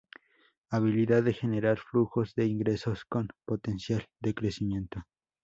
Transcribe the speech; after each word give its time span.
Habilidad 0.71 1.21
de 1.21 1.31
generar 1.31 1.77
flujos 1.77 2.33
de 2.33 2.47
ingresos 2.47 3.05
con 3.05 3.27
potencial 3.45 4.07
de 4.19 4.33
crecimiento. 4.33 5.03